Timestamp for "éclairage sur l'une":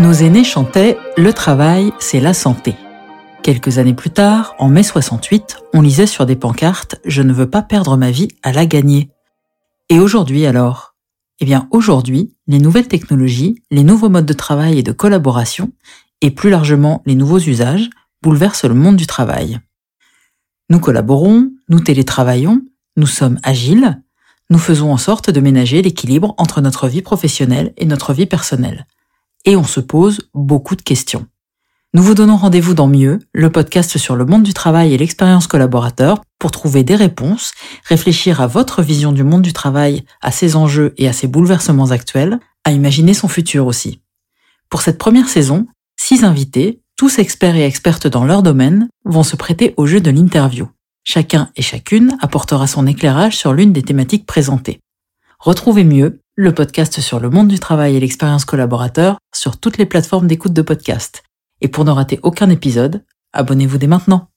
52.86-53.72